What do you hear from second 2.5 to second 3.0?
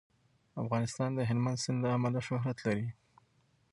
لري.